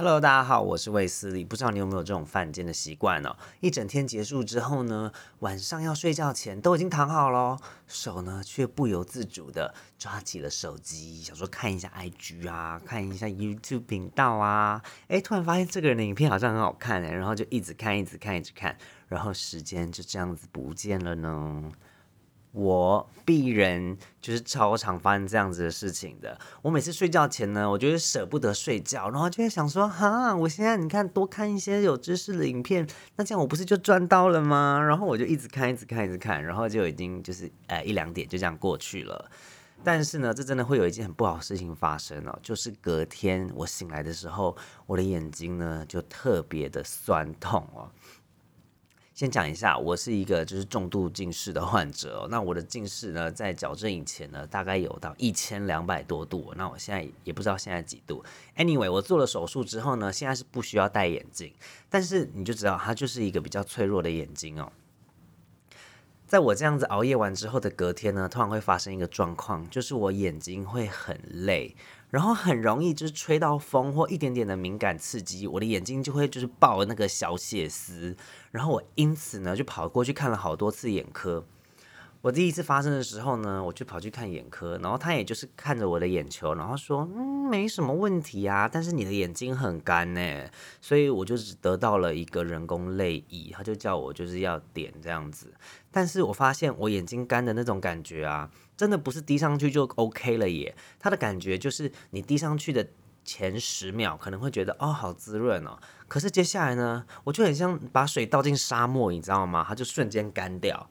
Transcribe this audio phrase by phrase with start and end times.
[0.00, 1.44] Hello，大家好，我是魏斯利。
[1.44, 3.36] 不知道你有没有这种犯贱的习惯呢？
[3.60, 14.82] 一整天结束之后呢，晚上要睡觉前都已经躺好了，手呢却不由自主的抓起了手机，想说看一下 IG 啊，看一下 YouTube 频道啊。
[15.08, 18.74] 哎，突然发现这个人的影片好像很好看哎，然后就一直看，一直看，一直看，
[19.08, 21.70] 然后时间就这样子不见了呢。
[22.52, 26.36] 我必人就是超常发生这样子的事情的。
[26.62, 32.84] 我每次睡觉前呢，我就会舍不得睡觉，然后就会想说，哈，我现在你看多看一些有知识的影片，
[33.16, 34.82] 那这样我不是就赚到了吗？
[34.82, 39.30] 然后我就一直看，一直看，一直看，然后就已经就是呃一两点就这样过去了。
[39.82, 44.54] 但是呢，这真的会有一件很不好的事情发生哦，就是隔天我醒来的时候，
[44.86, 47.88] 我的眼睛呢就特别的酸痛哦。
[49.20, 52.28] 先讲一下，我是一个就是重度近视的患者哦。
[52.30, 56.54] 那我的近视呢，在矫正以前呢，大概有到一千两百多度。
[56.56, 58.24] 那我现在也不知道现在几度。
[58.56, 61.52] Anyway，我做了手术之后呢，现在是不需要戴眼镜，
[61.90, 64.72] 但是你就知道它就是一个比较脆弱的眼睛哦。
[66.26, 71.76] 在我这样子熬夜完之后的隔天呢，突然会发生一个状况，就是我眼睛会很累，
[72.10, 78.16] 然后很容易就是吹到风或一点点的敏感刺激，我的眼睛就会就是爆那个小血丝，
[78.50, 81.46] 然后我因此呢就跑过去看了好多次眼科。
[82.22, 90.50] 我第一次发生的时候呢，我就跑去看眼科，然后他也就是看着我的眼球，然后说，嗯，没什么问题啊，但是你的眼睛很干呢，
[90.82, 95.54] 所以我就只得到了一个人工泪液，他就叫我就是要点这样子，
[95.90, 102.86] 但是我发现我眼睛干的那种感觉啊，真的不是滴上去就 OK 了耶，它的感觉就是你滴上去的
[103.24, 109.64] 前十秒可能会觉得哦好滋润哦，可是接下来呢，我就很像把水倒进沙漠，你知道吗？
[109.66, 110.90] 它就瞬间干掉。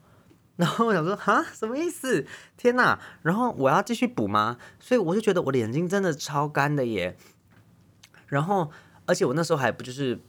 [0.60, 2.26] 然后我想说，哈，什么意思？
[2.58, 3.00] 天哪！
[3.22, 4.58] 然后我要继续补吗？
[4.78, 7.16] 所以我就觉得我的眼睛真的超干的耶。
[8.28, 8.70] 然后，
[9.06, 10.20] 而且我那时候还不就是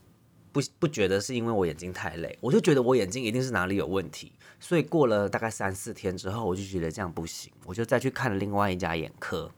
[0.52, 4.32] 不不觉得是因为我眼睛太累，我就觉得我眼睛一定是哪里有问题。
[4.60, 9.50] 所以过了大概三四天之后，我就觉得这样不行，我就再去看了另外一家眼科。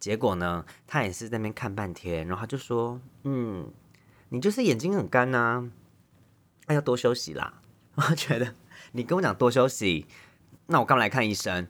[0.00, 3.70] 结果呢，他也是那边看半天，然后他就说，嗯，
[4.30, 5.70] 你就是眼睛很干呐，
[6.66, 7.60] 那要多休息啦。
[8.10, 8.54] 我觉得。
[8.92, 10.06] 你跟我讲多休息，
[10.66, 11.66] 那我干嘛来看医生？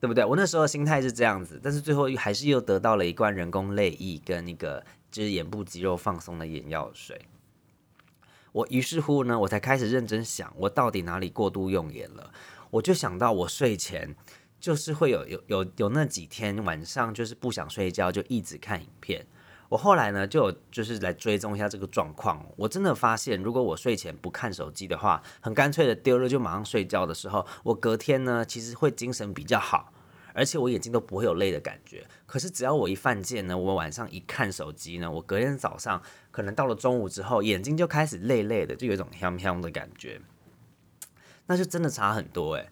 [0.00, 0.24] 对不对？
[0.24, 7.20] 我那时候的心态是这样子，但是最后还是又得到了一罐人工泪液跟那个就是眼部肌肉放松的眼药水。
[8.50, 12.32] 我于是乎呢，我才开始认真想，我到底哪里过度用眼了？
[12.70, 14.14] 我就想到我睡前
[14.58, 19.24] 就是会有有有有那几天晚上就是不想睡觉，就一直看影片。
[19.72, 22.44] 我后来呢，就就是来追踪一下这个状况。
[22.56, 29.90] 我真的发现，如果我睡前不看手机的话，很干脆的丢了就马上睡觉的时候，我隔天呢其实会精神比较好，
[30.34, 32.06] 而且我眼睛都不会有累的感觉。
[32.26, 40.20] 可是只要我一犯贱呢，我晚上一看手机呢，我隔天早上可能到了中午之后，眼睛就开始累累的，就有一种香香的感觉，
[41.46, 42.68] 那就真的差很多诶。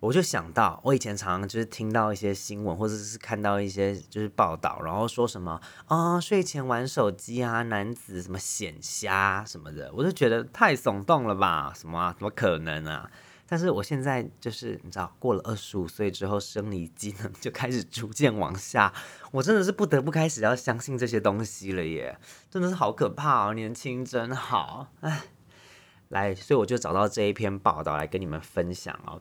[0.00, 11.72] 我就想到，我以前常常就是听到一些新闻，或者是看到一些就是报道，然后说什么啊，睡前玩手机啊，男子什么显瞎什么的，我就觉得太耸动了吧？
[11.74, 12.14] 什么？
[12.16, 13.10] 怎么可能啊？
[13.50, 18.92] 但是我现在就是你知道，过了二十五岁之后，生理机能就开始逐渐往下，
[19.32, 22.18] 我真的是不得不开始要相信这些东西了耶！
[22.50, 25.22] 真的是好可怕哦，年轻真好，哎，
[26.10, 29.20] 来，所以我就找到这一篇报道来跟你们分享哦。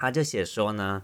[0.00, 1.02] 他就写说呢，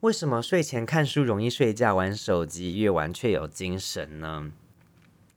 [0.00, 4.52] 为什么睡前看书容易睡觉，玩手机越玩却有精神呢？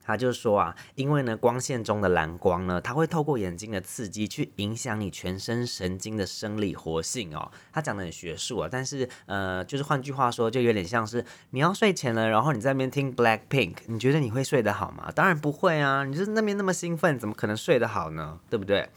[0.06, 7.50] 他就说啊，因为呢，光线中的蓝光呢，它会透过眼睛的刺激去影响你全身神经的生理活性哦。
[7.72, 15.10] 他讲的很学术啊，但是呃，就是换句话说，就有点像是你要睡前了，然后你在那边听 Black Pink，你觉得你会睡得好吗？
[15.14, 18.38] 当然不会啊，你就是那边那么兴奋，怎么可能睡得好呢？
[18.50, 18.90] 对不对？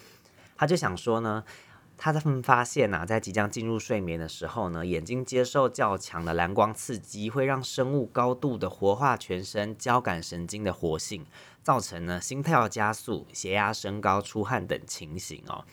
[0.58, 1.46] 他就想说呢。
[1.98, 11.26] 他们发现呐，在即将进入睡眠的时候呢，眼睛接受较强的蓝光刺激，会让生物高度的活化全身交感神经的活性，
[11.64, 15.66] 造成呢心跳加速、血压升高、出汗等情形哦。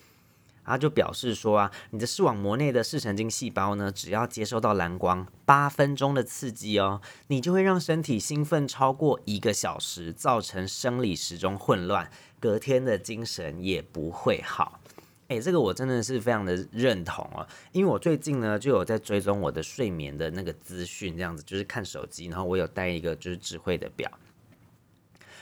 [0.67, 12.11] 他就表示说啊，你的视网膜内的视神经细胞呢，只要接收到蓝光八分钟的刺激哦，你就会让身体兴奋超过一个小时，造成生理时钟混乱，
[12.41, 14.81] 隔天的精神也不会好。
[15.29, 24.11] 哎，这个我真的是非常的认同啊，因为我最近呢就有在追踪我的睡眠的那个资讯，这样子就是看手机，然后我有带一个就是智慧的表。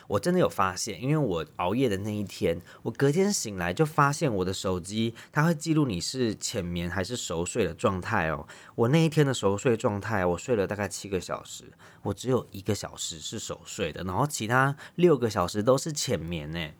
[0.08, 8.46] 我真的有发现，因为我熬夜的那一天，我隔天醒来就发现我的手机它会记录你是浅眠还是熟睡的状态哦。
[8.74, 11.64] 我那一天的熟睡状态，我睡了大概七个小时，
[12.02, 16.70] 我只有一个小时是熟睡的，然后其他六个小时都是浅眠呢。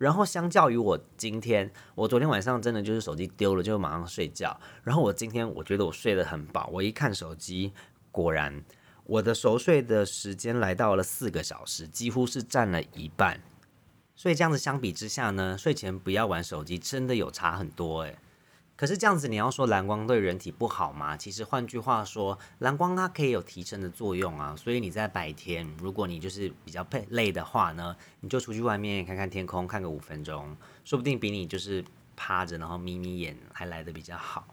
[0.00, 7.74] 然后相较于我今天，我昨天晚上真的就是手机丢了就马上睡觉，然后我今天我觉得我睡得很饱，我一看手机，
[8.10, 8.64] 果然
[9.04, 13.38] 我的熟睡的时间来到了四个小时，几乎是占了一半。
[14.16, 18.16] 所以这样子相比之下呢，睡前不要玩手机真的有差很多诶。
[18.80, 21.14] 可是这样子，你要说蓝光对人体不好吗？
[21.14, 24.56] 其实换句话说，蓝光它可以有提神的作用啊。
[24.56, 31.84] 所以你在白天，如果你就是比较累累的话呢，你就出去外面看看天空，看个五分钟，说不定比你就是
[32.16, 34.46] 趴着然后眯眯眼还来的比较好。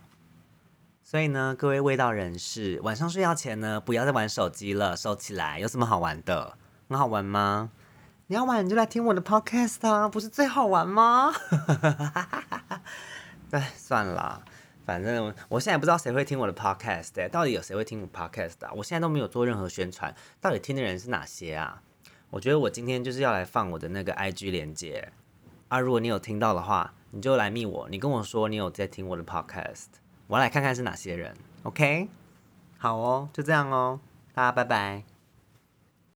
[1.02, 5.58] 所以呢，各位味道人士，晚上睡觉前呢，不要再玩手机了，收起来。
[5.58, 6.58] 有什么好玩的？
[6.90, 7.72] 很好玩吗？
[8.28, 11.32] 你要玩你就来听我的 podcast 啊，不是最好玩吗？
[13.52, 14.44] 哎，算了，
[14.86, 18.72] 反正我现在不知道谁会听我的 podcast，到底有谁会听我 podcast 啊？
[18.76, 21.82] 我现在都没有做任何宣传，到底听的人是哪些啊？
[22.30, 25.12] 我觉得我今天就是要来放我的那个 IG 连接
[25.70, 29.86] 啊，如果你有听到的话，你就来密我，你跟我说你有在听我的 podcast，
[30.28, 32.10] 我来看看是哪些人，OK？
[32.78, 34.00] 好哦，就这样哦，
[34.34, 35.17] 大家拜拜。